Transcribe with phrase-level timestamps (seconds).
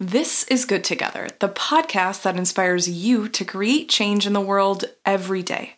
[0.00, 4.86] This is Good Together, the podcast that inspires you to create change in the world
[5.06, 5.76] every day.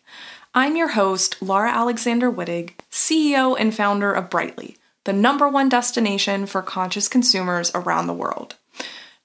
[0.55, 6.47] I'm your host, Laura Alexander Wittig, CEO and founder of Brightly, the number one destination
[6.47, 8.55] for conscious consumers around the world.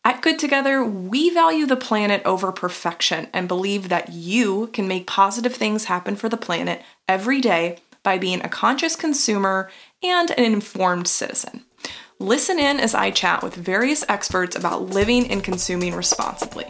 [0.04, 5.06] At Good Together, we value the planet over perfection and believe that you can make
[5.06, 9.71] positive things happen for the planet every day by being a conscious consumer
[10.03, 11.65] and an informed citizen.
[12.22, 16.66] Listen in as I chat with various experts about living and consuming responsibly.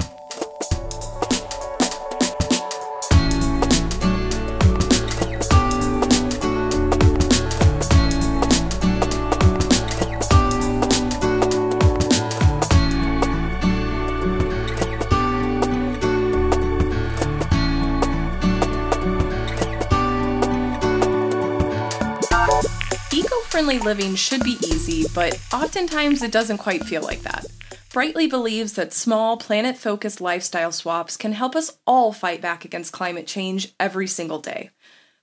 [23.63, 27.47] Friendly living should be easy, but oftentimes it doesn't quite feel like that.
[27.93, 32.93] Brightly believes that small, planet focused lifestyle swaps can help us all fight back against
[32.93, 34.71] climate change every single day.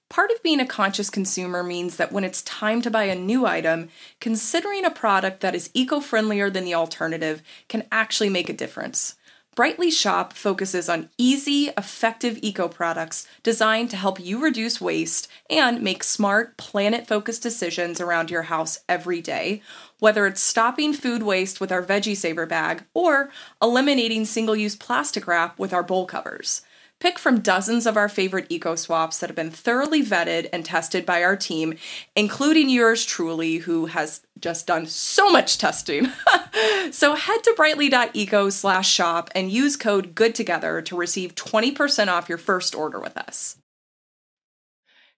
[0.10, 3.45] Part of being a conscious consumer means that when it's time to buy a new
[3.45, 3.90] item,
[4.22, 9.16] considering a product that is eco friendlier than the alternative can actually make a difference.
[9.60, 15.82] Brightly Shop focuses on easy, effective eco products designed to help you reduce waste and
[15.82, 19.62] make smart, planet focused decisions around your house every day,
[20.00, 25.28] whether it's stopping food waste with our Veggie Saver bag or eliminating single use plastic
[25.28, 26.62] wrap with our bowl covers.
[27.00, 31.05] Pick from dozens of our favorite eco swaps that have been thoroughly vetted and tested
[31.05, 31.75] by our team,
[32.14, 36.09] including yours truly, who has just done so much testing.
[36.92, 42.38] so head to brightly.eco slash shop and use code GOODTOGETHER to receive 20% off your
[42.38, 43.55] first order with us.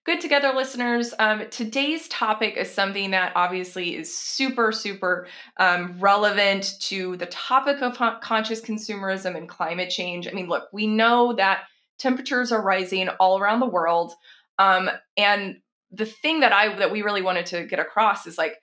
[0.04, 6.74] Good Together listeners, um, today's topic is something that obviously is super, super um, relevant
[6.80, 10.26] to the topic of conscious consumerism and climate change.
[10.26, 11.66] I mean, look, we know that
[12.02, 14.12] temperatures are rising all around the world.
[14.58, 15.56] Um, and
[15.90, 18.54] the thing that I that we really wanted to get across is like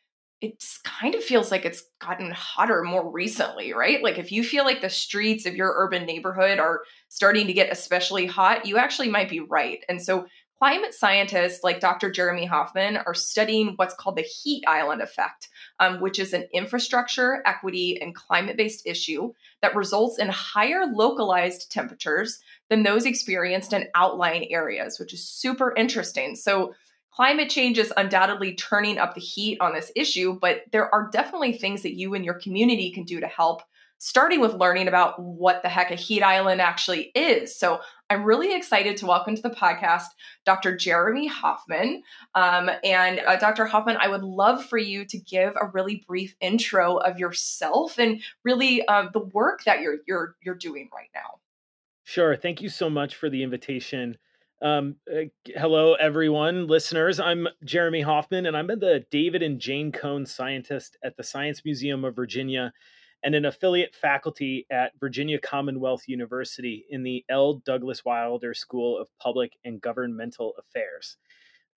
[0.42, 4.02] it kind of feels like it's gotten hotter more recently, right?
[4.02, 7.72] Like if you feel like the streets of your urban neighborhood are starting to get
[7.72, 9.84] especially hot, you actually might be right.
[9.90, 10.28] And so
[10.60, 12.12] climate scientists like Dr.
[12.12, 15.48] Jeremy Hoffman are studying what's called the heat island effect,
[15.80, 19.32] um, which is an infrastructure, equity, and climate based issue
[19.62, 22.40] that results in higher localized temperatures
[22.70, 26.36] than those experienced in outlying areas, which is super interesting.
[26.36, 26.74] So,
[27.12, 31.54] climate change is undoubtedly turning up the heat on this issue, but there are definitely
[31.54, 33.62] things that you and your community can do to help,
[33.98, 37.58] starting with learning about what the heck a heat island actually is.
[37.58, 40.06] So, I'm really excited to welcome to the podcast
[40.44, 40.76] Dr.
[40.76, 42.02] Jeremy Hoffman.
[42.34, 43.66] Um, and uh, Dr.
[43.66, 48.22] Hoffman, I would love for you to give a really brief intro of yourself and
[48.44, 51.40] really uh, the work that you're you're you're doing right now.
[52.04, 52.36] Sure.
[52.36, 54.18] Thank you so much for the invitation.
[54.62, 57.20] Um, uh, hello, everyone, listeners.
[57.20, 62.04] I'm Jeremy Hoffman, and I'm the David and Jane Cohn Scientist at the Science Museum
[62.04, 62.74] of Virginia
[63.24, 67.56] and an affiliate faculty at Virginia Commonwealth University in the L.
[67.66, 71.18] Douglas Wilder School of Public and Governmental Affairs.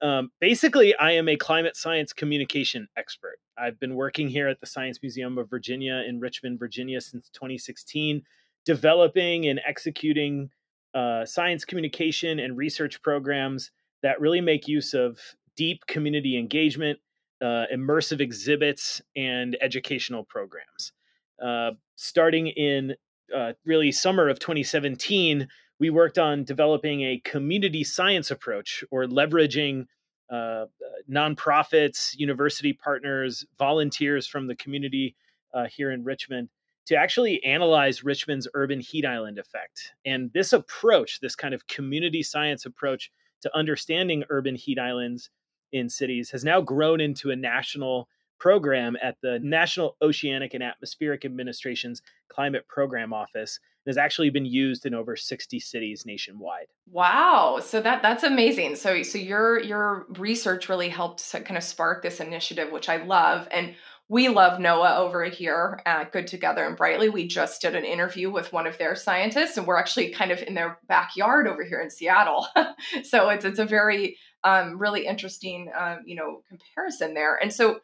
[0.00, 3.38] Um, basically, I am a climate science communication expert.
[3.56, 8.22] I've been working here at the Science Museum of Virginia in Richmond, Virginia since 2016
[8.64, 10.50] developing and executing
[10.94, 13.70] uh, science communication and research programs
[14.02, 15.18] that really make use of
[15.56, 16.98] deep community engagement,
[17.40, 20.92] uh, immersive exhibits, and educational programs.
[21.40, 22.94] Uh, starting in
[23.34, 25.48] uh, really summer of 2017,
[25.78, 29.86] we worked on developing a community science approach or leveraging
[30.30, 30.66] uh,
[31.10, 35.14] nonprofits, university partners, volunteers from the community
[35.54, 36.48] uh, here in Richmond
[36.86, 39.92] to actually analyze Richmond's urban heat island effect.
[40.04, 43.10] And this approach, this kind of community science approach
[43.42, 45.30] to understanding urban heat islands
[45.72, 48.08] in cities, has now grown into a national
[48.42, 54.44] program at the National Oceanic and Atmospheric Administration's Climate Program Office and has actually been
[54.44, 56.66] used in over 60 cities nationwide.
[56.90, 58.74] Wow, so that that's amazing.
[58.74, 63.46] So so your your research really helped kind of spark this initiative which I love
[63.52, 63.76] and
[64.08, 67.08] we love NOAA over here at Good Together and Brightly.
[67.08, 70.42] We just did an interview with one of their scientists, and we're actually kind of
[70.42, 72.46] in their backyard over here in Seattle.
[73.04, 77.36] so it's it's a very um, really interesting um, you know comparison there.
[77.36, 77.80] And so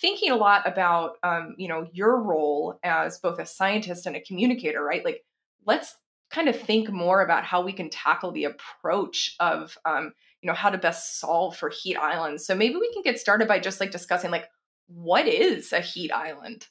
[0.00, 4.20] thinking a lot about um, you know your role as both a scientist and a
[4.20, 5.04] communicator, right?
[5.04, 5.24] Like
[5.66, 5.96] let's
[6.30, 10.54] kind of think more about how we can tackle the approach of um, you know
[10.54, 12.46] how to best solve for heat islands.
[12.46, 14.48] So maybe we can get started by just like discussing like
[14.86, 16.66] what is a heat island?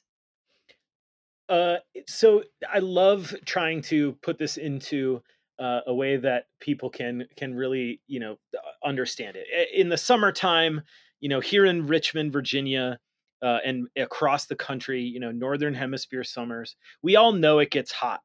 [1.48, 1.76] Uh,
[2.06, 5.22] so I love trying to put this into
[5.58, 8.36] uh, a way that people can can really you know
[8.84, 9.46] understand it.
[9.74, 10.82] In the summertime,
[11.20, 12.98] you know, here in Richmond, Virginia,
[13.42, 17.92] uh, and across the country, you know, northern hemisphere summers, we all know it gets
[17.92, 18.20] hot.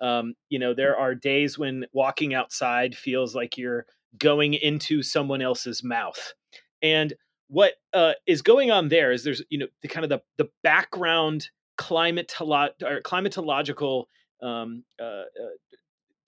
[0.00, 3.86] Um, you know, there are days when walking outside feels like you're
[4.18, 6.34] going into someone else's mouth,
[6.82, 7.14] and
[7.48, 10.50] what uh, is going on there is there's you know the kind of the the
[10.62, 11.48] background
[11.78, 14.04] climatolo- or climatological
[14.42, 15.24] um, uh, uh,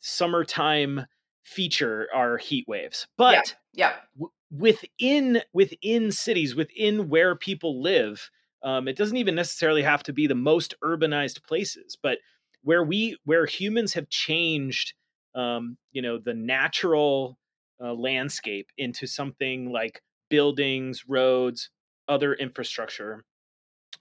[0.01, 1.07] summertime
[1.45, 3.97] feature are heat waves, but yeah, yeah.
[4.17, 8.31] W- within within cities, within where people live,
[8.63, 12.19] um, it doesn't even necessarily have to be the most urbanized places, but
[12.63, 14.95] where we where humans have changed,
[15.35, 17.39] um, you know, the natural
[17.83, 21.71] uh, landscape into something like buildings, roads,
[22.09, 23.25] other infrastructure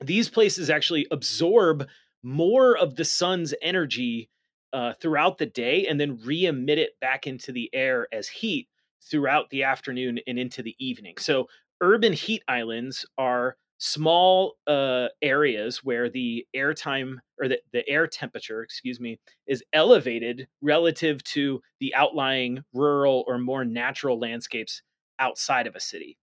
[0.02, 1.88] these places actually absorb
[2.24, 4.30] more of the sun's energy
[4.74, 8.68] uh, throughout the day and then re-emit it back into the air as heat
[9.04, 11.16] throughout the afternoon and into the evening.
[11.20, 11.48] So
[11.82, 18.64] urban heat islands are small uh, areas where the airtime or the, the air temperature,
[18.64, 24.82] excuse me, is elevated relative to the outlying rural or more natural landscapes
[25.20, 26.18] outside of a city.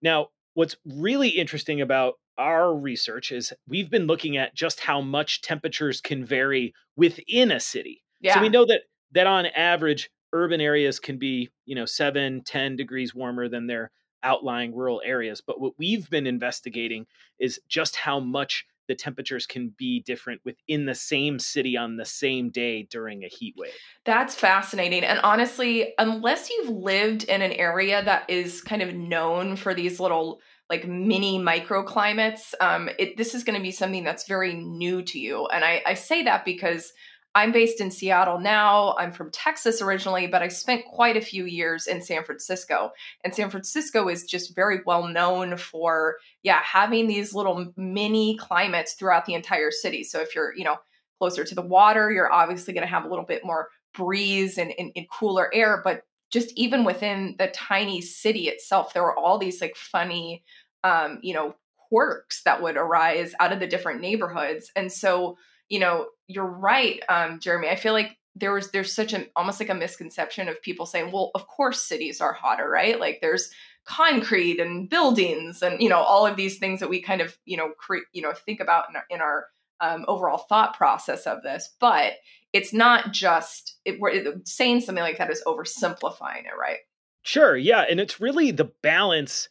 [0.00, 5.42] Now, what's really interesting about our research is we've been looking at just how much
[5.42, 8.02] temperatures can vary within a city.
[8.20, 8.34] Yeah.
[8.34, 12.76] So we know that that on average urban areas can be, you know, 7, 10
[12.76, 13.90] degrees warmer than their
[14.22, 17.06] outlying rural areas, but what we've been investigating
[17.38, 22.04] is just how much the temperatures can be different within the same city on the
[22.04, 23.72] same day during a heat wave.
[24.04, 25.04] That's fascinating.
[25.04, 29.98] And honestly, unless you've lived in an area that is kind of known for these
[29.98, 35.02] little like mini microclimates, um, it, this is going to be something that's very new
[35.02, 35.46] to you.
[35.46, 36.92] And I, I say that because
[37.36, 38.96] I'm based in Seattle now.
[38.96, 42.92] I'm from Texas originally, but I spent quite a few years in San Francisco.
[43.24, 48.94] And San Francisco is just very well known for, yeah, having these little mini climates
[48.94, 50.02] throughout the entire city.
[50.02, 50.76] So if you're, you know,
[51.18, 54.72] closer to the water, you're obviously going to have a little bit more breeze and,
[54.78, 55.82] and, and cooler air.
[55.84, 60.42] But just even within the tiny city itself, there were all these like funny,
[60.84, 61.54] um, you know,
[61.90, 64.72] quirks that would arise out of the different neighborhoods.
[64.74, 65.36] And so,
[65.68, 67.68] you know, you're right, um, Jeremy.
[67.68, 71.10] I feel like there was there's such an almost like a misconception of people saying,
[71.12, 73.00] well, of course cities are hotter, right?
[73.00, 73.50] Like there's
[73.86, 77.56] concrete and buildings and you know all of these things that we kind of you
[77.56, 79.46] know create you know think about in our, in our
[79.80, 81.74] um, overall thought process of this.
[81.80, 82.14] But
[82.52, 86.78] it's not just it, it, saying something like that is oversimplifying it, right?
[87.22, 89.48] Sure, yeah, and it's really the balance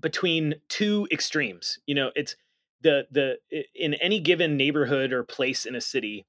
[0.00, 1.78] between two extremes.
[1.86, 2.36] You know, it's
[2.86, 3.06] the
[3.50, 6.24] the in any given neighborhood or place in a city,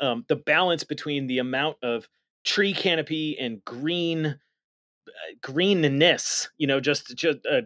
[0.00, 2.08] um, the balance between the amount of
[2.44, 7.62] tree canopy and green uh, greenness, you know, just just uh,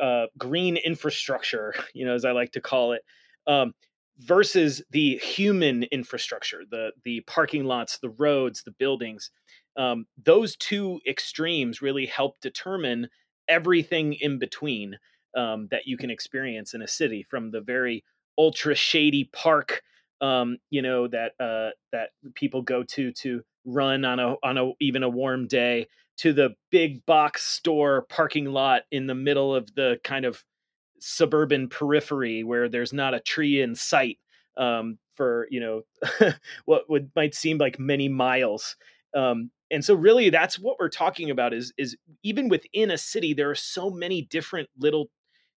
[0.00, 3.02] uh, green infrastructure, you know, as I like to call it,
[3.46, 3.74] um,
[4.20, 9.30] versus the human infrastructure, the the parking lots, the roads, the buildings.
[9.76, 13.08] Um, those two extremes really help determine
[13.48, 14.98] everything in between
[15.36, 18.04] um, that you can experience in a city, from the very
[18.36, 19.82] ultra shady park,
[20.20, 24.72] um, you know that uh, that people go to to run on a on a
[24.80, 25.86] even a warm day,
[26.18, 30.44] to the big box store parking lot in the middle of the kind of
[31.00, 34.18] suburban periphery where there's not a tree in sight
[34.56, 35.82] um, for you know
[36.64, 38.76] what would might seem like many miles.
[39.14, 43.34] Um, and so really that's what we're talking about is is even within a city
[43.34, 45.10] there are so many different little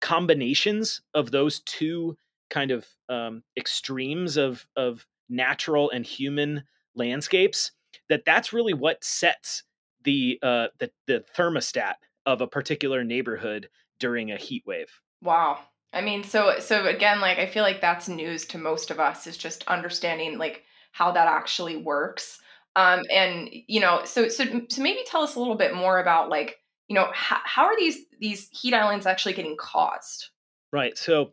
[0.00, 2.16] combinations of those two
[2.50, 6.64] kind of um, extremes of of natural and human
[6.94, 7.72] landscapes
[8.08, 9.64] that that's really what sets
[10.04, 11.94] the uh, the the thermostat
[12.26, 15.00] of a particular neighborhood during a heat wave.
[15.22, 15.60] Wow.
[15.92, 19.26] I mean, so so again, like I feel like that's news to most of us
[19.26, 22.38] is just understanding like how that actually works.
[22.76, 26.28] Um, and you know, so so so maybe tell us a little bit more about
[26.28, 26.56] like
[26.88, 30.30] you know how, how are these these heat islands actually getting caused?
[30.72, 30.96] Right.
[30.96, 31.32] So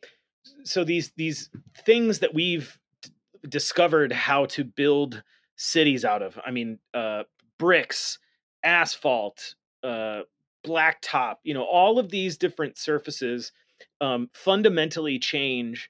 [0.64, 1.50] so these these
[1.86, 3.12] things that we've d-
[3.48, 5.24] discovered how to build
[5.56, 6.38] cities out of.
[6.46, 7.24] I mean, uh,
[7.58, 8.20] bricks,
[8.64, 10.22] asphalt, uh,
[10.66, 11.36] blacktop.
[11.44, 13.52] You know, all of these different surfaces
[14.02, 15.90] um, fundamentally change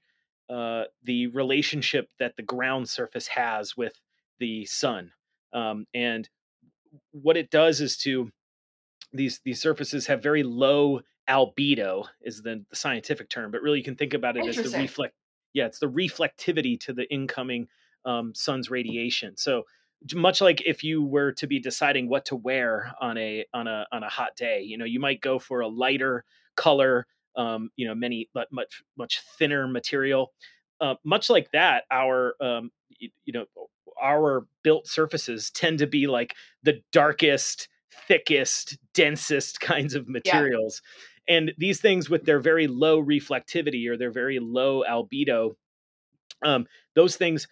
[0.50, 3.94] uh, the relationship that the ground surface has with
[4.40, 5.12] the sun.
[5.54, 6.30] Um, and
[7.12, 8.30] what it does is to
[9.16, 13.84] these these surfaces have very low albedo is the, the scientific term, but really you
[13.84, 15.16] can think about it as the reflect
[15.54, 17.68] yeah, it's the reflectivity to the incoming
[18.04, 19.38] um, sun's radiation.
[19.38, 19.64] So
[20.14, 23.86] much like if you were to be deciding what to wear on a on a
[23.92, 26.24] on a hot day, you know, you might go for a lighter
[26.56, 30.34] color, um, you know, many but much much thinner material.
[30.82, 33.46] Uh, much like that, our um, you, you know
[34.02, 37.70] our built surfaces tend to be like the darkest,
[38.08, 40.82] thickest, densest kinds of materials.
[41.28, 41.38] Yeah.
[41.38, 45.56] And these things with their very low reflectivity or their very low albedo,
[46.44, 47.48] um, those things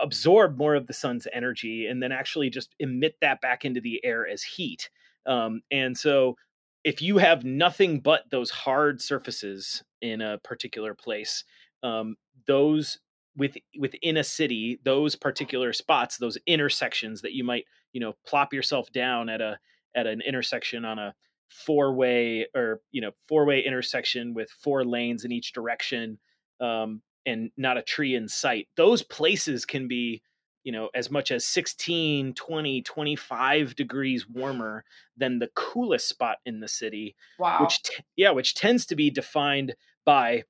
[0.00, 4.02] absorb more of the sun's energy and then actually just emit that back into the
[4.04, 4.88] air as heat.
[5.26, 6.36] Um, and so
[6.84, 11.44] if you have nothing but those hard surfaces in a particular place,
[11.82, 12.98] um, those
[13.36, 18.52] with within a city, those particular spots, those intersections that you might, you know, plop
[18.52, 19.58] yourself down at a
[19.98, 21.14] at an intersection on a
[21.50, 26.18] four way or you know four way intersection with four lanes in each direction
[26.60, 28.68] um, and not a tree in sight.
[28.76, 30.22] Those places can be
[30.64, 34.84] you know as much as 16 20 25 degrees warmer
[35.16, 37.58] than the coolest spot in the city wow.
[37.62, 39.74] which t- yeah which tends to be defined
[40.04, 40.42] by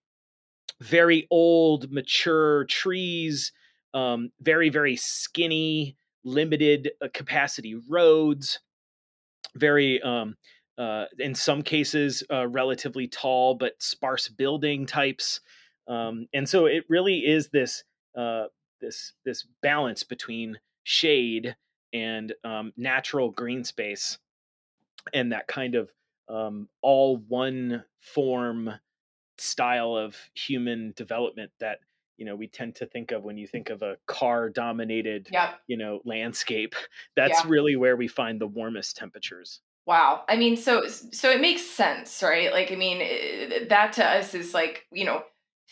[0.81, 3.53] very old mature trees
[3.95, 8.59] um, very very skinny limited uh, capacity roads
[9.55, 10.37] very um,
[10.79, 15.41] uh, in some cases uh, relatively tall but sparse building types
[15.89, 17.85] um, and so it really is this
[18.17, 18.45] uh,
[18.81, 21.57] this this balance between shade
[21.93, 24.19] and um, natural green space
[25.13, 25.91] and that kind of
[26.29, 28.71] um, all one form
[29.39, 31.79] style of human development that
[32.19, 35.61] you know we tend to think of when you think of a car dominated yep.
[35.67, 36.75] you know landscape
[37.17, 37.51] that's yeah.
[37.51, 42.23] really where we find the warmest temperatures wow i mean so so it makes sense
[42.23, 42.99] right like i mean
[43.69, 45.23] that to us is like you know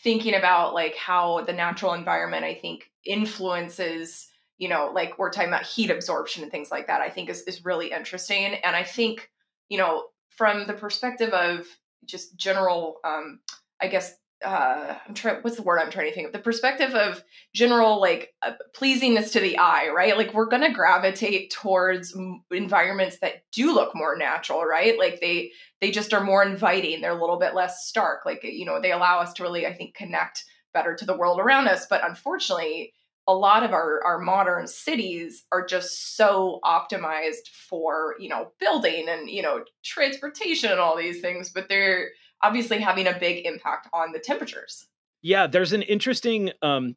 [0.03, 4.27] thinking about like how the natural environment i think influences
[4.57, 7.41] you know like we're talking about heat absorption and things like that i think is,
[7.43, 9.29] is really interesting and i think
[9.69, 11.65] you know from the perspective of
[12.05, 13.39] just general um
[13.81, 16.33] i guess uh i'm trying what's the word i'm trying to think of?
[16.33, 20.15] The perspective of general like uh, pleasingness to the eye right?
[20.15, 22.15] Like we're going to gravitate towards
[22.51, 24.97] environments that do look more natural right?
[24.97, 25.51] Like they
[25.81, 27.01] they just are more inviting.
[27.01, 28.25] They're a little bit less stark.
[28.25, 31.39] Like you know they allow us to really i think connect better to the world
[31.39, 31.87] around us.
[31.89, 32.93] But unfortunately
[33.27, 39.07] a lot of our, our modern cities are just so optimized for you know building
[39.09, 41.49] and you know transportation and all these things.
[41.49, 44.87] But they're obviously having a big impact on the temperatures.
[45.21, 46.95] Yeah, there's an interesting um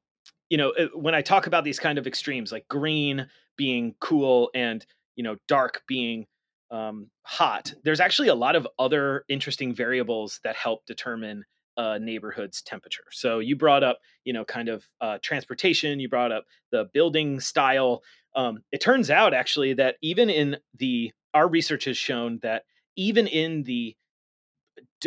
[0.51, 4.51] you know, uh, when I talk about these kind of extremes like green being cool
[4.55, 4.85] and,
[5.17, 6.27] you know, dark being
[6.71, 11.45] um, hot, there's actually a lot of other interesting variables that help determine
[11.77, 13.05] a neighborhood's temperature.
[13.13, 17.41] So you brought up, you know, kind of uh, transportation, you brought up the building
[17.41, 18.03] style.
[18.35, 22.65] Um, it turns out actually that even in the, our research has shown that
[22.97, 23.97] even in the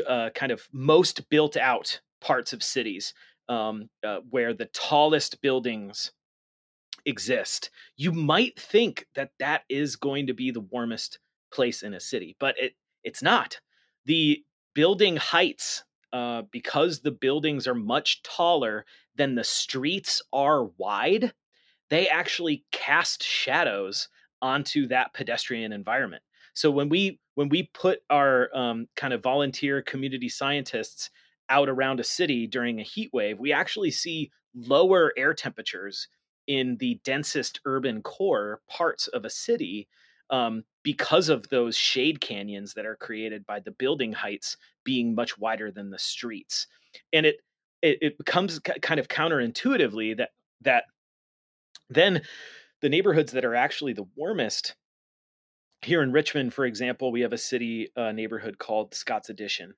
[0.07, 3.13] uh, kind of most built out parts of cities
[3.49, 6.11] um, uh, where the tallest buildings
[7.05, 11.19] exist, you might think that that is going to be the warmest
[11.51, 12.73] place in a city, but it
[13.03, 13.59] it's not.
[14.05, 15.83] The building heights,
[16.13, 18.85] uh, because the buildings are much taller
[19.15, 21.33] than the streets are wide,
[21.89, 24.07] they actually cast shadows
[24.41, 26.23] onto that pedestrian environment.
[26.53, 31.09] So when we when we put our um, kind of volunteer community scientists
[31.49, 36.07] out around a city during a heat wave, we actually see lower air temperatures
[36.47, 39.87] in the densest urban core parts of a city
[40.29, 45.37] um, because of those shade canyons that are created by the building heights being much
[45.37, 46.67] wider than the streets.
[47.11, 47.37] And it
[47.81, 50.29] it, it becomes kind of counterintuitively that
[50.61, 50.85] that
[51.89, 52.21] then
[52.81, 54.75] the neighborhoods that are actually the warmest
[55.85, 59.73] here in Richmond, for example, we have a city uh, neighborhood called Scott's Addition.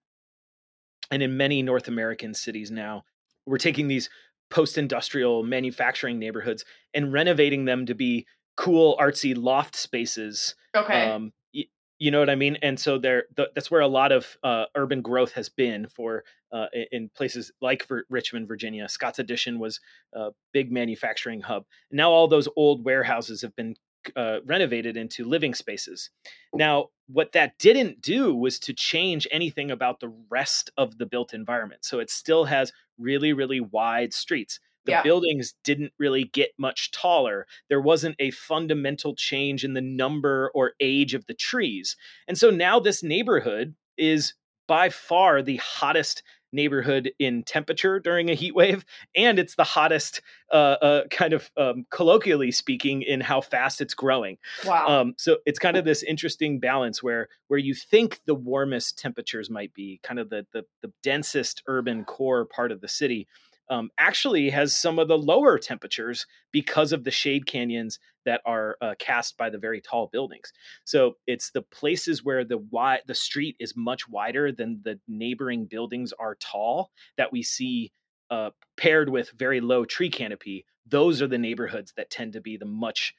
[1.11, 3.03] And in many North American cities now,
[3.45, 4.09] we're taking these
[4.49, 8.25] post industrial manufacturing neighborhoods and renovating them to be
[8.57, 10.55] cool, artsy loft spaces.
[10.75, 11.09] Okay.
[11.11, 11.65] Um, y-
[11.99, 12.57] you know what I mean?
[12.61, 16.23] And so there, th- that's where a lot of uh, urban growth has been for
[16.51, 18.87] uh, in places like Richmond, Virginia.
[18.89, 19.79] Scott's Addition was
[20.13, 21.65] a big manufacturing hub.
[21.91, 23.75] Now all those old warehouses have been
[24.15, 26.09] uh, renovated into living spaces.
[26.53, 31.33] Now, what that didn't do was to change anything about the rest of the built
[31.33, 31.85] environment.
[31.85, 34.59] So it still has really, really wide streets.
[34.85, 35.03] The yeah.
[35.03, 37.47] buildings didn't really get much taller.
[37.69, 41.95] There wasn't a fundamental change in the number or age of the trees.
[42.27, 44.33] And so now this neighborhood is
[44.67, 46.23] by far the hottest
[46.55, 48.85] neighborhood in temperature during a heat wave,
[49.15, 50.21] and it's the hottest,
[50.51, 54.37] uh, uh, kind of um, colloquially speaking, in how fast it's growing.
[54.65, 54.87] Wow.
[54.87, 59.49] Um, so it's kind of this interesting balance where where you think the warmest temperatures
[59.49, 63.27] might be, kind of the the, the densest urban core part of the city
[63.69, 68.77] um, actually has some of the lower temperatures because of the shade canyons that are
[68.81, 70.51] uh, cast by the very tall buildings.
[70.83, 75.65] So it's the places where the wide the street is much wider than the neighboring
[75.65, 77.91] buildings are tall that we see
[78.29, 80.65] uh, paired with very low tree canopy.
[80.87, 83.13] Those are the neighborhoods that tend to be the much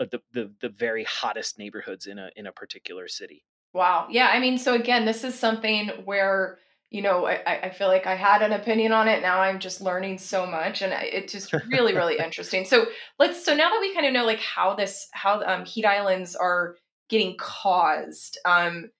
[0.00, 3.44] uh, the, the the very hottest neighborhoods in a in a particular city.
[3.72, 4.08] Wow.
[4.10, 4.28] Yeah.
[4.28, 6.58] I mean, so again, this is something where
[6.90, 9.22] you know, I, I feel like I had an opinion on it.
[9.22, 12.64] Now I'm just learning so much, and it's just really, really interesting.
[12.64, 12.86] So
[13.18, 13.44] let's.
[13.44, 16.76] So now that we kind of know like how this, how um, heat islands are
[17.08, 18.90] getting caused, um,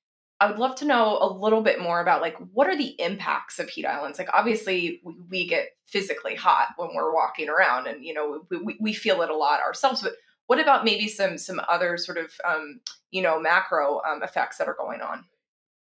[0.40, 3.58] I would love to know a little bit more about like what are the impacts
[3.58, 4.18] of heat islands.
[4.18, 8.76] Like obviously we, we get physically hot when we're walking around, and you know we,
[8.80, 10.00] we feel it a lot ourselves.
[10.00, 10.12] But
[10.46, 12.80] what about maybe some some other sort of um,
[13.10, 15.24] you know macro um, effects that are going on?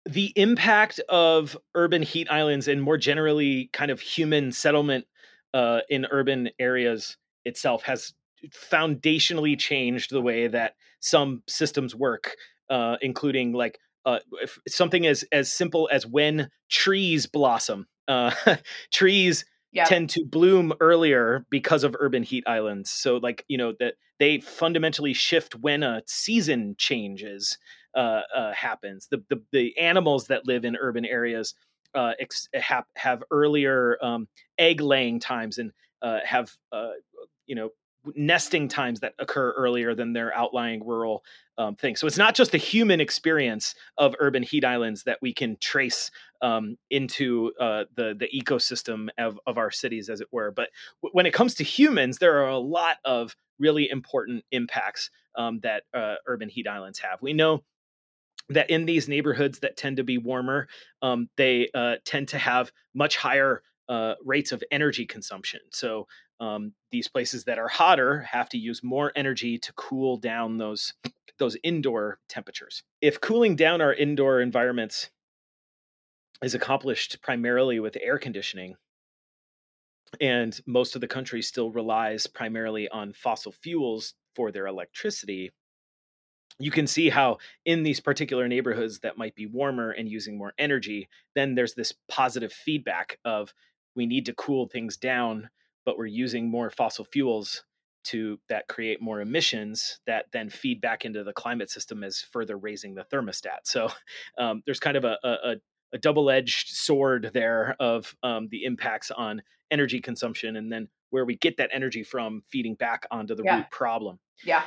[0.06, 5.06] The impact of urban heat islands and more generally kind of human settlement
[5.52, 8.14] uh, in urban areas itself has
[8.48, 12.36] foundationally changed the way that some systems work
[12.70, 14.20] uh, including like uh,
[14.68, 18.32] something as as simple as when trees blossom uh,
[18.92, 19.88] trees yep.
[19.88, 24.38] tend to bloom earlier because of urban heat islands so like you know that they
[24.38, 27.58] fundamentally shift when a season changes
[27.94, 29.08] uh, uh, happens.
[29.10, 31.54] The, the, the animals that live in urban areas
[31.94, 34.28] uh, ex- have have earlier um,
[34.58, 36.90] egg laying times and uh, have uh,
[37.46, 37.70] you know
[38.14, 41.22] nesting times that occur earlier than their outlying rural
[41.58, 42.00] um, things.
[42.00, 46.10] So it's not just the human experience of urban heat islands that we can trace
[46.40, 50.50] um, into uh, the the ecosystem of, of our cities, as it were.
[50.50, 50.70] But
[51.02, 55.60] w- when it comes to humans, there are a lot of really important impacts um,
[55.60, 57.20] that uh, urban heat islands have.
[57.20, 57.62] We know
[58.50, 60.68] that in these neighborhoods that tend to be warmer,
[61.02, 65.60] um, they uh, tend to have much higher uh, rates of energy consumption.
[65.72, 66.06] So
[66.40, 70.92] um, these places that are hotter have to use more energy to cool down those
[71.38, 72.82] those indoor temperatures.
[73.00, 75.08] If cooling down our indoor environments
[76.42, 78.76] is accomplished primarily with air conditioning,
[80.20, 85.50] and most of the country still relies primarily on fossil fuels for their electricity,
[86.60, 90.52] you can see how in these particular neighborhoods that might be warmer and using more
[90.58, 93.52] energy then there's this positive feedback of
[93.96, 95.48] we need to cool things down
[95.84, 97.64] but we're using more fossil fuels
[98.02, 102.56] to that create more emissions that then feed back into the climate system as further
[102.56, 103.58] raising the thermostat.
[103.64, 103.90] So
[104.38, 105.56] um, there's kind of a, a,
[105.92, 111.36] a double-edged sword there of um, the impacts on energy consumption and then where we
[111.36, 113.56] get that energy from feeding back onto the yeah.
[113.56, 114.18] root problem.
[114.44, 114.62] Yeah.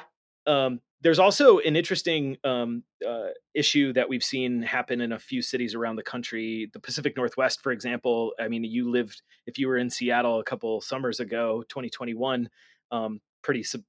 [0.45, 5.41] Um, there's also an interesting um, uh, issue that we've seen happen in a few
[5.41, 6.69] cities around the country.
[6.71, 8.31] The Pacific Northwest, for example.
[8.39, 12.49] I mean, you lived if you were in Seattle a couple summers ago, 2021.
[12.91, 13.81] Um, pretty sub,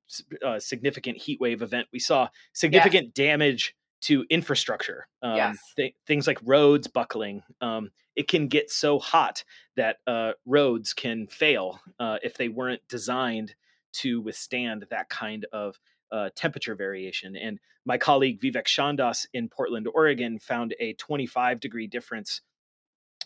[0.44, 1.87] uh, significant heat wave event.
[1.92, 3.12] We saw significant yes.
[3.14, 5.07] damage to infrastructure.
[5.22, 5.59] Um, yes.
[5.77, 7.42] th- things like roads buckling.
[7.61, 9.44] Um, it can get so hot
[9.77, 13.55] that uh, roads can fail uh, if they weren't designed
[13.92, 15.79] to withstand that kind of
[16.14, 17.35] uh, temperature variation.
[17.37, 22.40] And my colleague Vivek Shandas in Portland, Oregon, found a 25 degree difference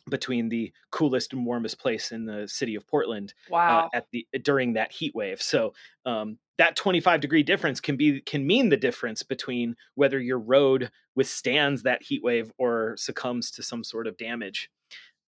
[0.08, 3.90] between the coolest and warmest place in the city of Portland uh, wow.
[3.92, 5.42] uh, at the during that heat wave.
[5.42, 5.74] So
[6.06, 10.90] um, that 25 degree difference can be can mean the difference between whether your road
[11.14, 14.70] withstands that heat wave or succumbs to some sort of damage.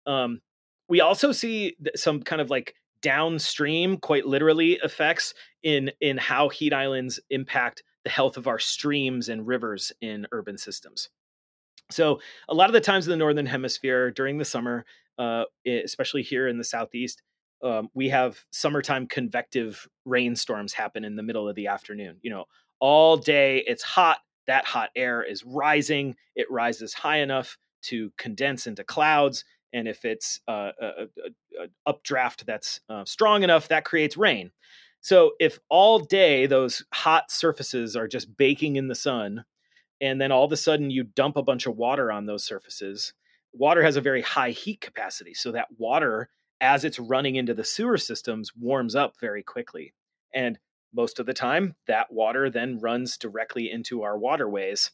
[0.07, 0.40] Um,
[0.88, 6.73] we also see some kind of like downstream, quite literally, effects in in how heat
[6.73, 11.11] islands impact the health of our streams and rivers in urban systems.
[11.91, 14.85] So, a lot of the times in the northern hemisphere during the summer,
[15.19, 17.23] uh, especially here in the southeast,
[17.63, 22.17] um, we have summertime convective rainstorms happen in the middle of the afternoon.
[22.23, 22.45] You know,
[22.79, 24.19] all day it's hot.
[24.47, 26.17] That hot air is rising.
[26.35, 31.66] It rises high enough to condense into clouds and if it's uh, a, a, a,
[31.87, 34.50] updraft that's uh, strong enough, that creates rain.
[35.00, 39.44] So if all day those hot surfaces are just baking in the sun,
[40.00, 43.12] and then all of a sudden you dump a bunch of water on those surfaces,
[43.52, 45.35] water has a very high heat capacity.
[45.35, 46.28] So that water,
[46.61, 49.94] as it's running into the sewer systems, warms up very quickly.
[50.35, 50.59] And
[50.92, 54.90] most of the time, that water then runs directly into our waterways.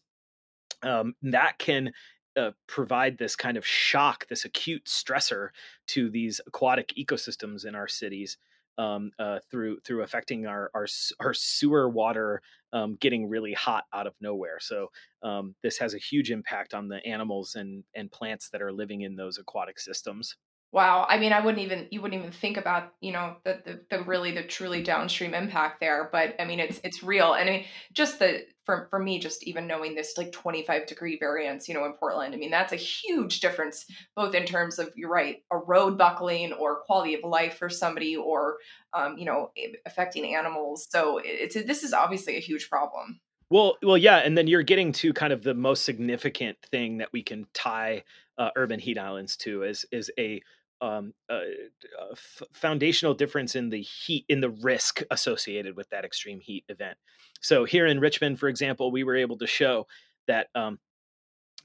[0.83, 1.93] Um, that can
[2.37, 5.49] uh, provide this kind of shock, this acute stressor
[5.89, 8.39] to these aquatic ecosystems in our cities
[8.79, 10.87] um, uh, through through affecting our our,
[11.21, 14.59] our sewer water um, getting really hot out of nowhere.
[14.61, 14.89] So
[15.23, 19.03] um, this has a huge impact on the animals and and plants that are living
[19.03, 20.37] in those aquatic systems.
[20.73, 21.07] Wow.
[21.09, 24.03] I mean, I wouldn't even you wouldn't even think about you know the, the the
[24.05, 27.65] really the truly downstream impact there, but I mean it's it's real, and I mean
[27.93, 31.85] just the for for me just even knowing this like 25 degree variance, you know,
[31.85, 35.57] in Portland, I mean that's a huge difference both in terms of you're right a
[35.57, 38.57] road buckling or quality of life for somebody or
[38.93, 39.53] um, you know
[39.87, 40.89] affecting animals.
[40.91, 43.21] So it's this is obviously a huge problem.
[43.49, 47.13] Well, well, yeah, and then you're getting to kind of the most significant thing that
[47.13, 48.03] we can tie
[48.39, 50.43] uh, urban heat islands too is is a
[50.83, 56.65] um, f- foundational difference in the heat in the risk associated with that extreme heat
[56.69, 56.99] event.
[57.41, 59.87] So here in Richmond, for example, we were able to show
[60.27, 60.79] that um,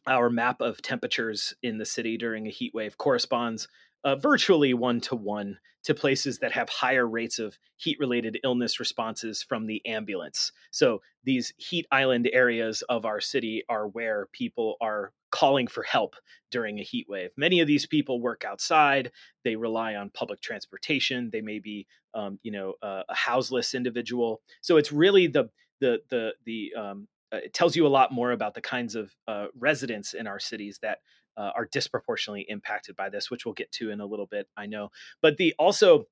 [0.07, 3.67] our map of temperatures in the city during a heat wave corresponds
[4.03, 8.79] uh, virtually one to one to places that have higher rates of heat related illness
[8.79, 10.51] responses from the ambulance.
[10.71, 16.15] So these heat island areas of our city are where people are calling for help
[16.51, 17.31] during a heat wave.
[17.37, 19.11] Many of these people work outside.
[19.43, 21.29] They rely on public transportation.
[21.31, 24.41] They may be, um, you know, a houseless individual.
[24.61, 28.31] So it's really the the the the um, uh, it tells you a lot more
[28.31, 30.99] about the kinds of uh, residents in our cities that
[31.37, 34.47] uh, are disproportionately impacted by this, which we'll get to in a little bit.
[34.57, 34.89] I know,
[35.21, 36.05] but the also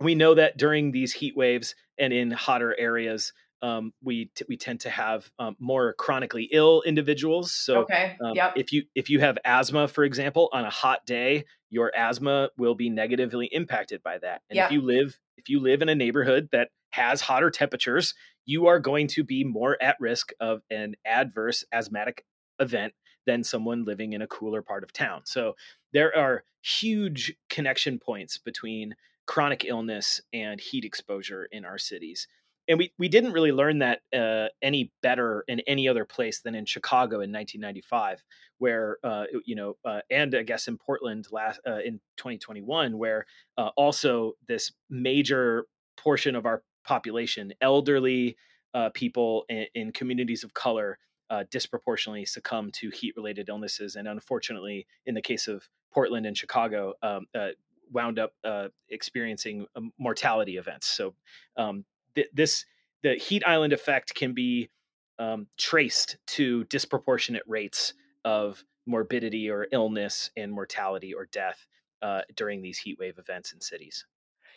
[0.00, 3.32] we know that during these heat waves and in hotter areas,
[3.64, 7.50] um, we t- we tend to have um, more chronically ill individuals.
[7.50, 8.16] So, okay.
[8.22, 8.52] um, yep.
[8.56, 12.74] if you if you have asthma, for example, on a hot day, your asthma will
[12.74, 14.42] be negatively impacted by that.
[14.50, 14.66] And yep.
[14.66, 18.12] if you live if you live in a neighborhood that has hotter temperatures,
[18.44, 22.22] you are going to be more at risk of an adverse asthmatic
[22.60, 22.92] event
[23.26, 25.22] than someone living in a cooler part of town.
[25.24, 25.54] So
[25.94, 28.94] there are huge connection points between
[29.26, 32.28] chronic illness and heat exposure in our cities.
[32.68, 36.54] And we, we didn't really learn that uh, any better in any other place than
[36.54, 38.22] in Chicago in 1995,
[38.58, 43.26] where uh, you know, uh, and I guess in Portland last uh, in 2021, where
[43.58, 48.36] uh, also this major portion of our population, elderly
[48.72, 50.98] uh, people in, in communities of color,
[51.50, 53.96] disproportionately succumb to heat related illnesses.
[53.96, 57.26] And unfortunately, in the case of Portland and Chicago, um,
[57.90, 60.88] wound up uh, experiencing um, mortality events.
[60.88, 61.14] So,
[61.56, 62.64] um, th- this
[63.02, 64.70] the heat island effect can be
[65.18, 71.66] um, traced to disproportionate rates of morbidity or illness and mortality or death
[72.02, 74.04] uh, during these heat wave events in cities.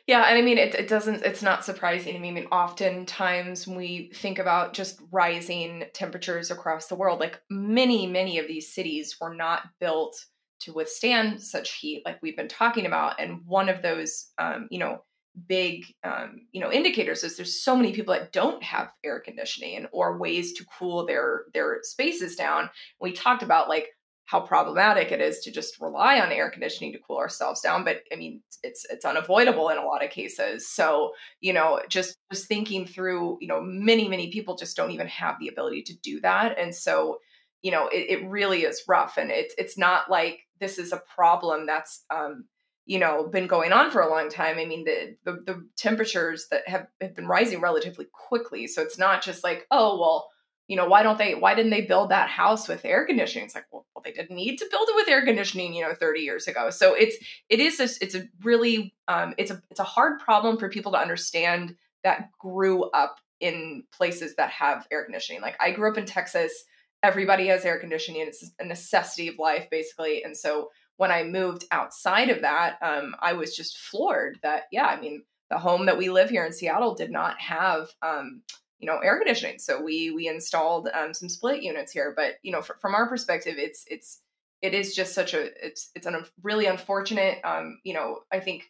[0.07, 2.15] Yeah, and I mean, it, it doesn't, it's not surprising.
[2.15, 7.19] I mean, oftentimes we think about just rising temperatures across the world.
[7.19, 10.25] Like many, many of these cities were not built
[10.61, 13.19] to withstand such heat, like we've been talking about.
[13.19, 15.03] And one of those, um, you know,
[15.47, 19.85] big, um, you know, indicators is there's so many people that don't have air conditioning
[19.91, 22.69] or ways to cool their their spaces down.
[22.99, 23.89] We talked about like
[24.27, 28.01] how problematic it is to just rely on air conditioning to cool ourselves down but
[28.11, 32.45] i mean it's it's unavoidable in a lot of cases so you know just just
[32.47, 36.19] thinking through you know many many people just don't even have the ability to do
[36.19, 37.17] that and so
[37.61, 41.01] you know it, it really is rough and it's it's not like this is a
[41.15, 42.43] problem that's um
[42.87, 46.47] you know been going on for a long time i mean the, the the temperatures
[46.49, 50.29] that have, have been rising relatively quickly so it's not just like oh well
[50.67, 53.45] you know, why don't they, why didn't they build that house with air conditioning?
[53.45, 55.93] It's like, well, well, they didn't need to build it with air conditioning, you know,
[55.93, 56.69] 30 years ago.
[56.69, 57.15] So it's,
[57.49, 60.91] it is, a, it's a really, um, it's a, it's a hard problem for people
[60.91, 65.41] to understand that grew up in places that have air conditioning.
[65.41, 66.65] Like I grew up in Texas,
[67.01, 68.27] everybody has air conditioning.
[68.27, 70.23] It's a necessity of life basically.
[70.23, 74.85] And so when I moved outside of that, um, I was just floored that, yeah,
[74.85, 78.41] I mean, the home that we live here in Seattle did not have, um,
[78.79, 79.59] you know air conditioning.
[79.59, 82.13] So we we installed um, some split units here.
[82.15, 84.21] But you know from our perspective it's it's
[84.61, 88.63] it is just such a it's it's a really unfortunate um you know i think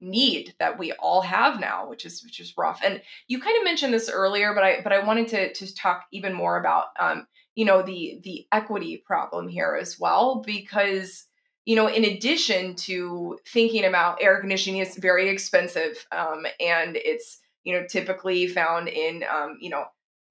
[0.00, 2.80] need that we all have now which is which is rough.
[2.84, 6.04] And you kind of mentioned this earlier but i but i wanted to to talk
[6.12, 11.26] even more about um you know the the equity problem here as well because
[11.64, 17.40] you know in addition to thinking about air conditioning is very expensive um and it's
[17.64, 19.86] you know, typically found in, um, you know,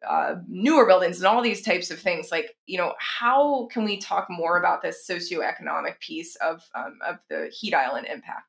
[0.07, 2.31] uh, newer buildings and all these types of things.
[2.31, 7.17] Like, you know, how can we talk more about this socioeconomic piece of um, of
[7.29, 8.47] the heat island impact?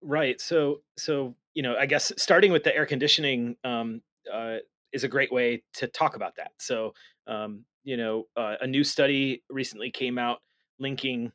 [0.00, 0.40] Right.
[0.40, 4.00] So, so you know, I guess starting with the air conditioning um,
[4.32, 4.58] uh,
[4.92, 6.52] is a great way to talk about that.
[6.58, 6.94] So,
[7.26, 10.40] um, you know, uh, a new study recently came out
[10.78, 11.32] linking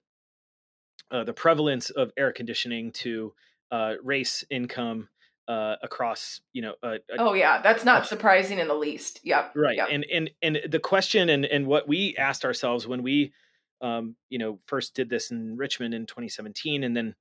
[1.11, 3.33] uh, the prevalence of air conditioning to
[3.71, 5.09] uh, race, income,
[5.47, 9.77] uh, across you know uh, oh yeah that's not surprising in the least yep right
[9.77, 9.87] yep.
[9.89, 13.31] and and and the question and and what we asked ourselves when we
[13.81, 17.15] um, you know first did this in richmond in 2017 and then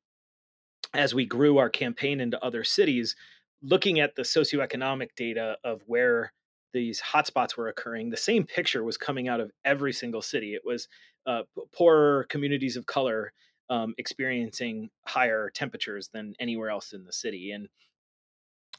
[0.93, 3.15] as we grew our campaign into other cities
[3.63, 6.33] looking at the socioeconomic data of where
[6.73, 10.63] these hotspots were occurring the same picture was coming out of every single city it
[10.65, 10.89] was
[11.27, 13.33] uh, poorer communities of color
[13.69, 17.69] um, experiencing higher temperatures than anywhere else in the city and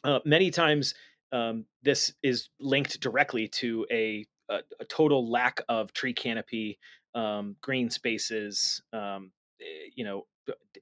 [0.03, 0.93] uh, many times,
[1.31, 6.79] um, this is linked directly to a, a, a, total lack of tree canopy,
[7.15, 10.25] um, green spaces, um, eh, you know,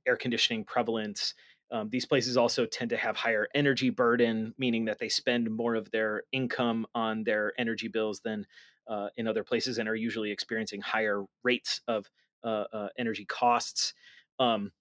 [0.06, 1.34] air conditioning prevalence.
[1.72, 5.74] Um, these places also tend to have higher energy burden, meaning that they spend more
[5.74, 8.46] of their income on their energy bills than
[8.88, 12.08] uh, in other places, and are usually experiencing higher rates of
[12.98, 13.94] energy costs.
[14.40, 14.72] Um,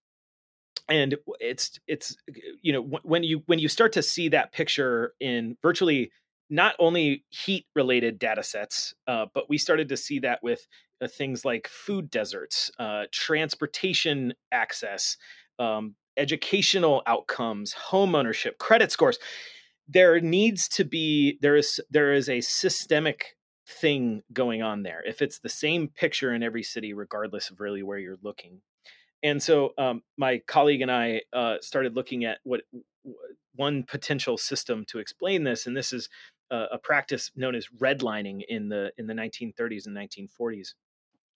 [0.88, 2.16] and it's it's
[2.62, 6.10] you know when you when you start to see that picture in virtually
[6.50, 10.66] not only heat related data sets uh, but we started to see that with
[11.00, 15.16] uh, things like food deserts uh, transportation access
[15.58, 19.18] um, educational outcomes home ownership credit scores
[19.88, 25.22] there needs to be there is there is a systemic thing going on there if
[25.22, 28.60] it's the same picture in every city regardless of really where you're looking
[29.24, 32.60] and so um, my colleague and I uh, started looking at what
[33.56, 36.10] one potential system to explain this, and this is
[36.50, 40.74] uh, a practice known as redlining in the in the 1930s and 1940s.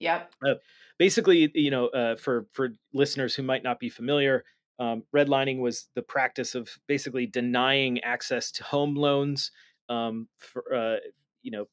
[0.00, 0.32] Yep.
[0.46, 0.54] Uh,
[0.98, 4.44] basically, you know, uh, for for listeners who might not be familiar,
[4.78, 9.50] um, redlining was the practice of basically denying access to home loans
[9.88, 10.96] um, for uh,
[11.42, 11.64] you know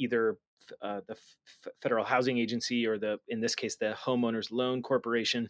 [0.00, 0.36] either
[0.82, 5.48] uh, the F- federal housing agency or the in this case the homeowners loan corporation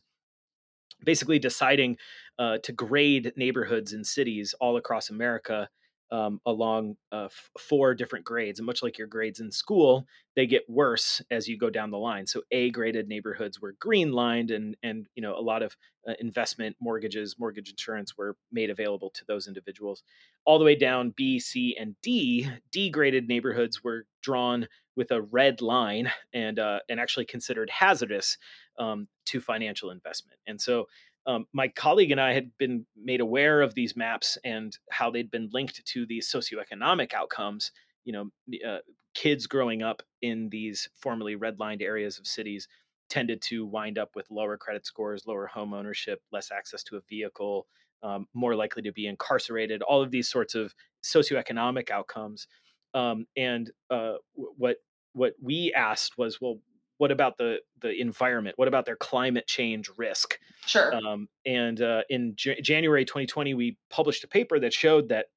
[1.04, 1.96] basically deciding
[2.38, 5.68] uh, to grade neighborhoods and cities all across America
[6.12, 8.58] um, along uh, f- four different grades.
[8.58, 11.98] And much like your grades in school, they get worse as you go down the
[11.98, 12.26] line.
[12.26, 15.76] So A graded neighborhoods were green lined, and and you know a lot of
[16.08, 20.02] uh, investment mortgages, mortgage insurance were made available to those individuals.
[20.44, 25.22] All the way down B, C, and D, D graded neighborhoods were drawn with a
[25.22, 28.38] red line and uh, and actually considered hazardous
[28.78, 30.38] um, to financial investment.
[30.46, 30.86] And so
[31.30, 35.30] um, my colleague and I had been made aware of these maps and how they'd
[35.30, 37.70] been linked to these socioeconomic outcomes.
[38.04, 38.78] You know, uh,
[39.14, 42.66] kids growing up in these formerly redlined areas of cities
[43.08, 47.00] tended to wind up with lower credit scores, lower home ownership, less access to a
[47.08, 47.66] vehicle,
[48.02, 49.82] um, more likely to be incarcerated.
[49.82, 52.48] All of these sorts of socioeconomic outcomes.
[52.92, 54.78] Um, and uh, what
[55.12, 56.58] what we asked was, well,
[57.00, 58.58] what about the the environment?
[58.58, 60.38] What about their climate change risk?
[60.66, 60.94] Sure.
[60.94, 65.28] Um, and uh, in J- January 2020, we published a paper that showed that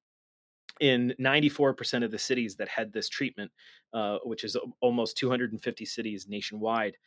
[0.80, 3.50] in 94% of the cities that had this treatment,
[3.94, 6.98] uh, which is almost 250 cities nationwide,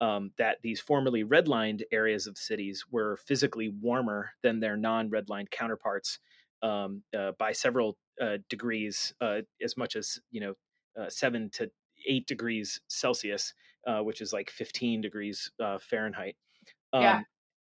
[0.00, 6.20] um, that these formerly redlined areas of cities were physically warmer than their non-redlined counterparts
[6.62, 10.54] um, uh, by several uh, degrees, uh, as much as you know,
[10.98, 11.70] uh, seven to
[12.06, 13.52] eight degrees Celsius,
[13.86, 16.36] uh, which is like 15 degrees uh, Fahrenheit.
[16.92, 17.20] Um, yeah.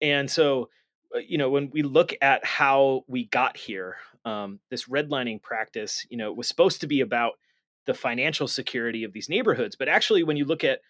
[0.00, 0.68] And so,
[1.14, 6.06] uh, you know, when we look at how we got here, um, this redlining practice,
[6.10, 7.34] you know, was supposed to be about
[7.86, 9.76] the financial security of these neighborhoods.
[9.76, 10.80] But actually, when you look at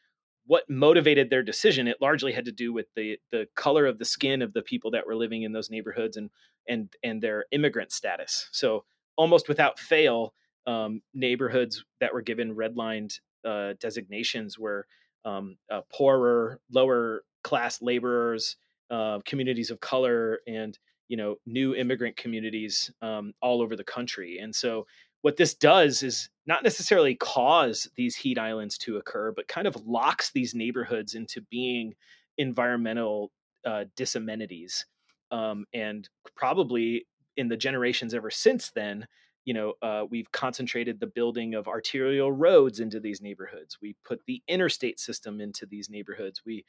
[0.47, 4.05] what motivated their decision, it largely had to do with the the color of the
[4.05, 6.31] skin of the people that were living in those neighborhoods and
[6.69, 8.49] and and their immigrant status.
[8.53, 8.85] So
[9.17, 10.35] almost without fail,
[10.67, 14.87] um, neighborhoods that were given redlined uh, designations were
[15.25, 18.57] um, uh, poorer, lower class laborers,
[18.91, 24.39] uh, communities of color, and you know new immigrant communities um, all over the country.
[24.39, 24.87] And so,
[25.23, 29.77] what this does is not necessarily cause these heat islands to occur, but kind of
[29.87, 31.95] locks these neighborhoods into being
[32.39, 33.31] environmental
[33.65, 34.85] uh, disamenities.
[35.31, 37.07] Um, and probably
[37.37, 39.07] in the generations ever since then,
[39.45, 43.79] you know, uh, we've concentrated the building of arterial roads into these neighborhoods.
[43.81, 46.43] We put the interstate system into these neighborhoods.
[46.45, 46.65] We,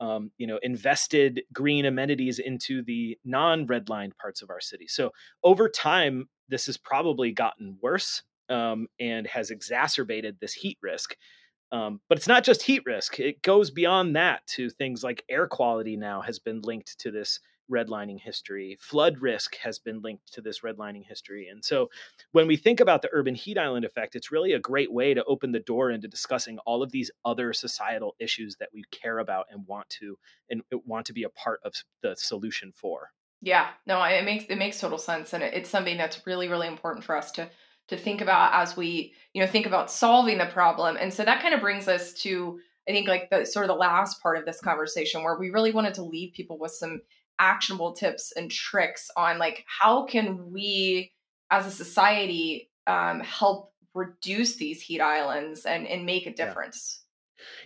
[0.00, 4.86] um, you know, invested green amenities into the non-redlined parts of our city.
[4.86, 5.10] So
[5.42, 11.16] over time, this has probably gotten worse um, and has exacerbated this heat risk.
[11.72, 15.46] Um, but it's not just heat risk; it goes beyond that to things like air
[15.46, 15.96] quality.
[15.96, 17.38] Now has been linked to this
[17.70, 18.76] redlining history.
[18.80, 21.48] Flood risk has been linked to this redlining history.
[21.48, 21.90] And so
[22.32, 25.24] when we think about the urban heat island effect, it's really a great way to
[25.24, 29.46] open the door into discussing all of these other societal issues that we care about
[29.50, 30.18] and want to
[30.50, 33.10] and want to be a part of the solution for.
[33.42, 37.04] Yeah, no, it makes it makes total sense, and it's something that's really really important
[37.04, 37.48] for us to
[37.88, 40.96] to think about as we you know think about solving the problem.
[41.00, 43.74] And so that kind of brings us to I think like the sort of the
[43.74, 47.00] last part of this conversation where we really wanted to leave people with some
[47.40, 51.12] actionable tips and tricks on like how can we
[51.50, 57.02] as a society um, help reduce these heat islands and and make a difference.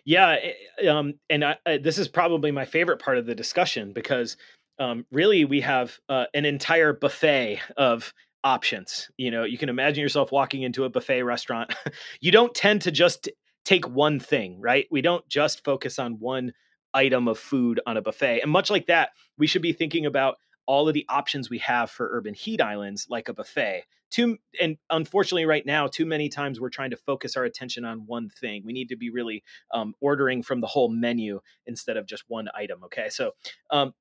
[0.05, 3.35] Yeah, yeah eh, um, and I, I, this is probably my favorite part of the
[3.35, 4.37] discussion because
[4.79, 9.11] um, really we have uh, an entire buffet of options.
[9.17, 11.75] You know, you can imagine yourself walking into a buffet restaurant.
[12.21, 13.29] you don't tend to just
[13.65, 14.87] take one thing, right?
[14.91, 16.53] We don't just focus on one
[16.95, 18.41] item of food on a buffet.
[18.41, 21.91] And much like that, we should be thinking about all of the options we have
[21.91, 23.85] for urban heat islands like a buffet.
[24.11, 28.07] Too and unfortunately right now too many times we're trying to focus our attention on
[28.07, 28.63] one thing.
[28.65, 32.49] We need to be really um, ordering from the whole menu instead of just one
[32.55, 33.09] item, okay?
[33.09, 33.33] So
[33.71, 33.93] um,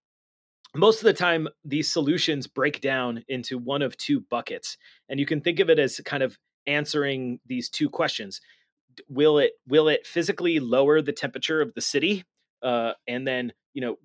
[0.75, 4.77] most of the time these solutions break down into one of two buckets
[5.10, 8.39] and you can think of it as kind of answering these two questions
[9.10, 12.23] will it will it physically lower the temperature of the city
[12.63, 13.97] uh, and then you know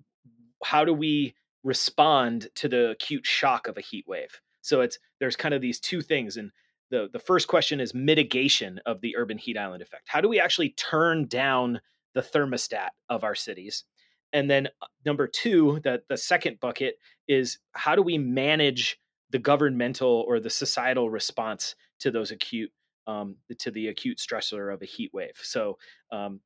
[0.63, 4.39] how do we respond to the acute shock of a heat wave?
[4.61, 6.51] So it's there's kind of these two things and
[6.91, 10.07] the the first question is mitigation of the urban heat island effect.
[10.07, 11.81] How do we actually turn down
[12.13, 13.85] the thermostat of our cities?
[14.33, 16.95] And then uh, number two, the, the second bucket
[17.27, 18.99] is how do we manage
[19.31, 22.71] the governmental or the societal response to those acute
[23.07, 25.37] um, to the acute stressor of a heat wave.
[25.41, 25.77] So,
[26.11, 26.41] um,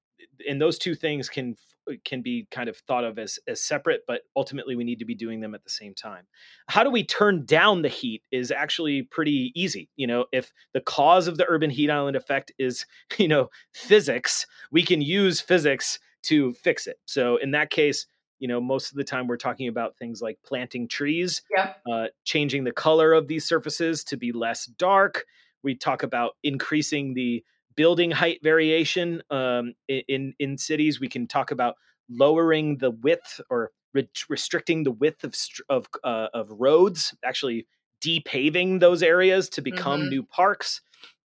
[0.48, 1.56] and those two things can
[1.90, 5.06] uh, can be kind of thought of as as separate, but ultimately we need to
[5.06, 6.26] be doing them at the same time.
[6.68, 9.90] How do we turn down the heat is actually pretty easy.
[9.96, 12.86] You know, if the cause of the urban heat island effect is
[13.18, 16.98] you know physics, we can use physics to fix it.
[17.06, 18.08] So in that case,
[18.40, 21.74] you know, most of the time we're talking about things like planting trees, yeah.
[21.90, 25.26] uh, changing the color of these surfaces to be less dark.
[25.64, 27.44] We talk about increasing the
[27.76, 31.00] building height variation um, in in cities.
[31.00, 31.76] We can talk about
[32.10, 35.36] lowering the width or re- restricting the width of
[35.70, 37.68] of uh, of roads, actually
[38.02, 40.10] depaving those areas to become mm-hmm.
[40.10, 40.82] new parks.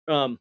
[0.08, 0.40] Um,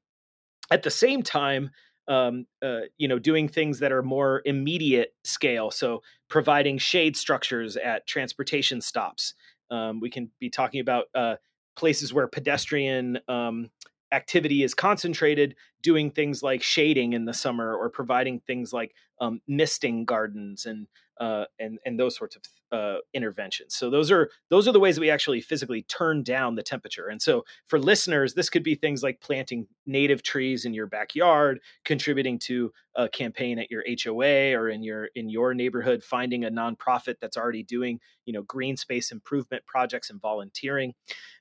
[0.70, 1.70] at the same time,
[2.08, 5.70] um, uh, you know, doing things that are more immediate scale.
[5.70, 9.34] So providing shade structures at transportation stops.
[9.70, 11.36] Um, we can be talking about uh,
[11.76, 13.70] places where pedestrian um,
[14.12, 15.56] activity is concentrated,
[15.87, 20.88] doing things like shading in the summer or providing things like um, misting gardens and
[21.20, 22.42] uh, and and those sorts of
[22.77, 23.77] uh, interventions.
[23.77, 27.07] So those are those are the ways that we actually physically turn down the temperature.
[27.07, 31.61] And so for listeners, this could be things like planting native trees in your backyard,
[31.85, 36.50] contributing to a campaign at your HOA or in your in your neighborhood, finding a
[36.50, 40.94] nonprofit that's already doing you know green space improvement projects and volunteering.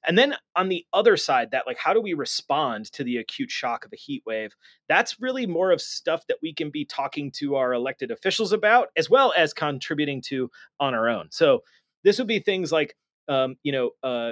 [0.07, 3.51] And then on the other side, that like how do we respond to the acute
[3.51, 4.51] shock of a heat wave?
[4.89, 8.89] That's really more of stuff that we can be talking to our elected officials about,
[8.97, 11.29] as well as contributing to on our own.
[11.31, 11.63] So
[12.03, 12.95] this would be things like,
[13.27, 14.31] um, you know, uh,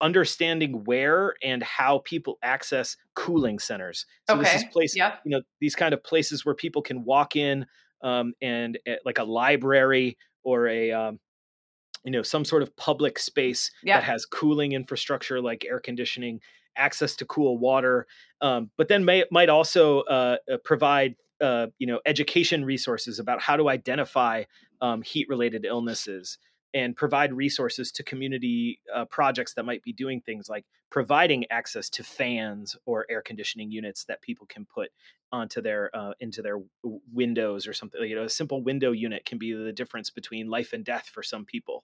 [0.00, 4.06] understanding where and how people access cooling centers.
[4.28, 4.44] So okay.
[4.44, 7.66] this is place, you know, these kind of places where people can walk in
[8.02, 11.18] um, and uh, like a library or a um,
[12.04, 16.40] you know some sort of public space that has cooling infrastructure like air conditioning
[16.76, 18.06] access to cool water
[18.40, 23.42] um, but then may, might also uh, uh provide uh, you know education resources about
[23.42, 24.44] how to identify
[24.80, 26.38] um, heat related illnesses
[26.76, 31.88] and provide resources to community uh, projects that might be doing things like providing access
[31.88, 34.90] to fans or air conditioning units that people can put
[35.32, 36.58] onto their uh, into their
[37.12, 40.74] windows or something you know a simple window unit can be the difference between life
[40.74, 41.82] and death for some people.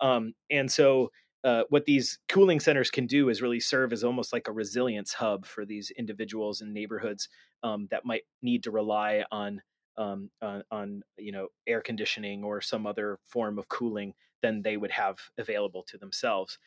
[0.00, 1.10] Um, and so
[1.42, 5.12] uh, what these cooling centers can do is really serve as almost like a resilience
[5.12, 7.28] hub for these individuals and neighborhoods
[7.62, 9.60] um, that might need to rely on,
[9.96, 14.76] um, on, on you know air conditioning or some other form of cooling than they
[14.76, 16.58] would have available to themselves.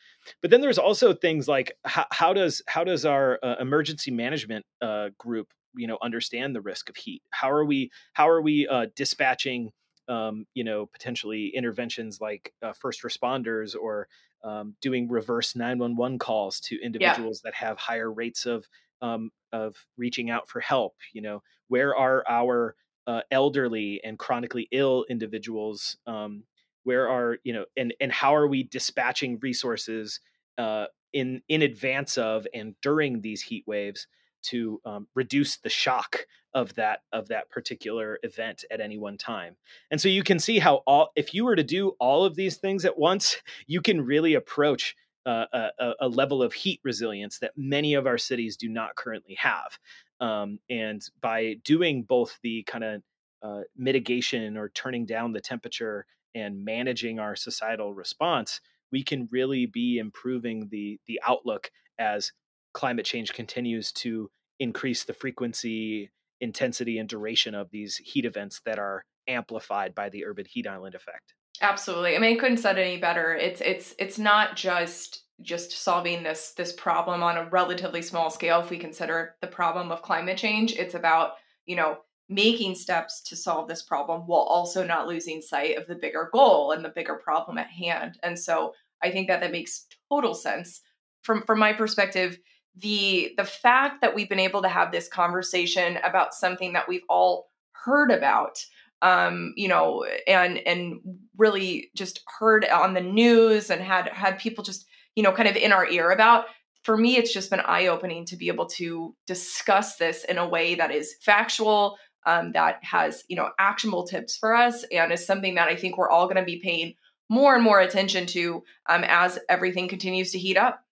[0.42, 4.66] But then there's also things like how, how does how does our uh, emergency management
[4.80, 7.22] uh, group you know understand the risk of heat?
[7.30, 9.70] How are we how are we uh, dispatching
[10.08, 14.08] um, you know potentially interventions like uh, first responders or
[14.42, 17.50] um, doing reverse 911 calls to individuals yeah.
[17.50, 18.66] that have higher rates of
[19.02, 22.74] um, of reaching out for help you know where are our
[23.08, 26.44] uh, elderly and chronically ill individuals um,
[26.84, 30.20] where are you know and and how are we dispatching resources
[30.58, 34.06] uh, in in advance of and during these heat waves
[34.40, 39.56] to um, reduce the shock of that of that particular event at any one time?
[39.90, 42.58] And so you can see how all if you were to do all of these
[42.58, 44.94] things at once you can really approach
[45.26, 45.44] uh,
[45.78, 49.78] a, a, level of heat resilience that many of our cities do not currently have
[50.20, 53.02] um, and by doing both the kind of
[53.42, 58.60] uh, mitigation or turning down the temperature and managing our societal response
[58.90, 62.32] we can really be improving the the outlook as
[62.72, 66.10] climate change continues to increase the frequency,
[66.40, 70.94] intensity, and duration of these heat events that are amplified by the urban heat island
[70.94, 71.34] effect.
[71.60, 72.14] Absolutely.
[72.14, 73.34] I mean, I couldn't said any better.
[73.34, 78.60] It's it's it's not just just solving this this problem on a relatively small scale
[78.60, 80.72] if we consider the problem of climate change.
[80.74, 81.32] It's about,
[81.66, 81.98] you know,
[82.28, 86.72] making steps to solve this problem while also not losing sight of the bigger goal
[86.72, 88.18] and the bigger problem at hand.
[88.22, 90.80] And so I think that that makes total sense
[91.22, 92.38] from from my perspective.
[92.76, 97.02] The the fact that we've been able to have this conversation about something that we've
[97.08, 98.64] all heard about
[99.02, 101.00] um, you know, and and
[101.36, 105.56] really just heard on the news and had had people just you know kind of
[105.56, 106.46] in our ear about.
[106.84, 110.48] For me, it's just been eye opening to be able to discuss this in a
[110.48, 115.26] way that is factual, um, that has you know actionable tips for us, and is
[115.26, 116.94] something that I think we're all going to be paying
[117.28, 120.82] more and more attention to um, as everything continues to heat up.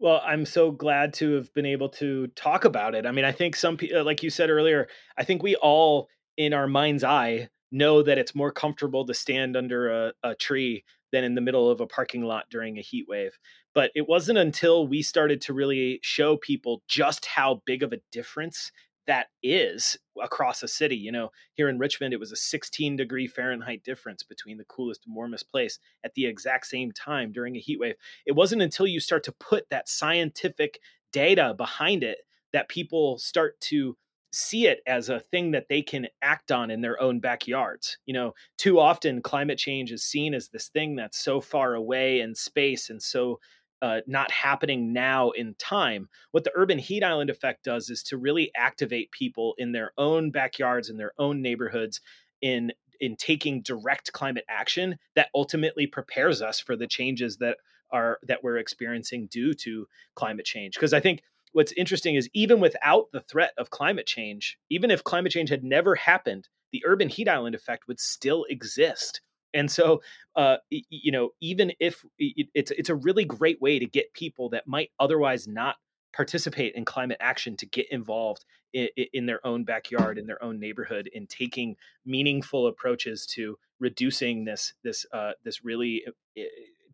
[0.00, 3.04] Well, I'm so glad to have been able to talk about it.
[3.04, 6.08] I mean, I think some people, like you said earlier, I think we all,
[6.38, 10.84] in our mind's eye, know that it's more comfortable to stand under a, a tree
[11.12, 13.38] than in the middle of a parking lot during a heat wave.
[13.74, 18.00] But it wasn't until we started to really show people just how big of a
[18.12, 18.72] difference
[19.06, 20.96] that is across a city.
[20.96, 25.06] You know, here in Richmond, it was a 16 degree Fahrenheit difference between the coolest
[25.06, 27.96] and warmest place at the exact same time during a heat wave.
[28.26, 30.78] It wasn't until you start to put that scientific
[31.12, 32.18] data behind it
[32.52, 33.96] that people start to
[34.32, 37.98] see it as a thing that they can act on in their own backyards.
[38.06, 42.20] You know, too often climate change is seen as this thing that's so far away
[42.20, 43.40] in space and so
[43.80, 46.08] uh, not happening now in time.
[46.32, 50.30] What the urban heat island effect does is to really activate people in their own
[50.30, 52.00] backyards, in their own neighborhoods,
[52.42, 57.56] in in taking direct climate action that ultimately prepares us for the changes that
[57.90, 60.74] are that we're experiencing due to climate change.
[60.74, 61.22] Because I think
[61.52, 65.64] what's interesting is even without the threat of climate change, even if climate change had
[65.64, 69.20] never happened, the urban heat island effect would still exist.
[69.54, 70.02] And so,
[70.36, 74.66] uh, you know, even if it's it's a really great way to get people that
[74.66, 75.76] might otherwise not
[76.14, 80.58] participate in climate action to get involved in, in, their own backyard in their own
[80.58, 86.04] neighborhood in taking meaningful approaches to reducing this this uh, this really
[86.38, 86.42] uh,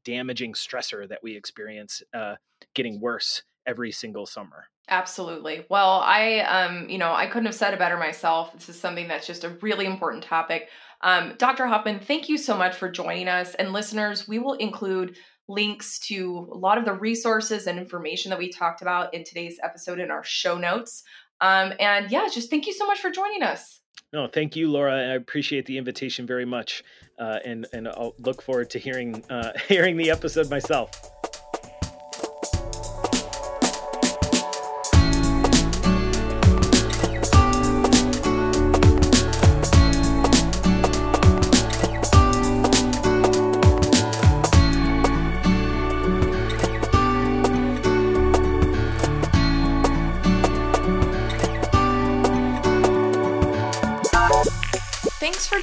[0.04, 2.34] damaging stressor that we experience uh,
[2.74, 4.66] getting worse every single summer.
[4.88, 5.64] Absolutely.
[5.70, 8.52] Well, I um, you know, I couldn't have said it better myself.
[8.52, 10.68] This is something that's just a really important topic.
[11.00, 11.66] Um, Dr.
[11.66, 13.54] Hoffman, thank you so much for joining us.
[13.54, 15.16] And listeners, we will include
[15.48, 19.58] links to a lot of the resources and information that we talked about in today's
[19.62, 21.02] episode in our show notes.
[21.40, 23.80] Um, and yeah, just thank you so much for joining us.
[24.12, 24.94] No, thank you, Laura.
[24.94, 26.84] I appreciate the invitation very much,
[27.18, 31.13] uh, and and I'll look forward to hearing uh, hearing the episode myself.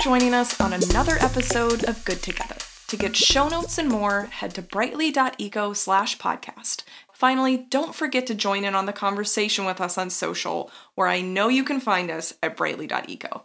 [0.02, 2.56] Joining us on another episode of Good Together.
[2.88, 6.84] To get show notes and more, head to brightly.eco slash podcast.
[7.14, 11.22] Finally, don't forget to join in on the conversation with us on social, where I
[11.22, 13.44] know you can find us at brightly.eco.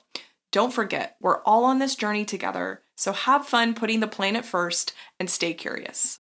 [0.51, 4.95] Don't forget, we're all on this journey together, so have fun putting the planet first
[5.21, 6.21] and stay curious.